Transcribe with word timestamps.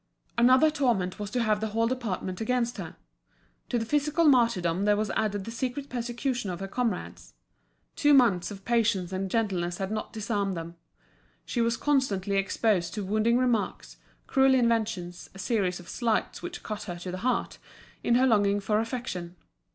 Another 0.35 0.71
torment 0.71 1.19
was 1.19 1.29
to 1.29 1.43
have 1.43 1.61
the 1.61 1.67
whole 1.67 1.85
department 1.85 2.41
against 2.41 2.77
her. 2.77 2.95
To 3.69 3.77
the 3.77 3.85
physical 3.85 4.25
martyrdom 4.25 4.85
there 4.85 4.97
was 4.97 5.11
added 5.11 5.43
the 5.45 5.51
secret 5.51 5.89
persecution 5.89 6.49
of 6.49 6.59
her 6.59 6.67
comrades. 6.67 7.35
Two 7.95 8.11
months 8.11 8.49
of 8.49 8.65
patience 8.65 9.13
and 9.13 9.29
gentleness 9.29 9.77
had 9.77 9.91
not 9.91 10.11
disarmed 10.11 10.57
them. 10.57 10.75
She 11.45 11.61
was 11.61 11.77
constantly 11.77 12.37
exposed 12.37 12.95
to 12.95 13.05
wounding 13.05 13.37
remarks, 13.37 13.97
cruel 14.25 14.55
inventions, 14.55 15.29
a 15.35 15.37
series 15.37 15.79
of 15.79 15.87
slights 15.87 16.41
which 16.41 16.63
cut 16.63 16.81
her 16.85 16.97
to 16.97 17.11
the 17.11 17.19
heart, 17.19 17.59
in 18.03 18.15
her 18.15 18.25
longing 18.25 18.59
for 18.59 18.79
affection. 18.79 19.35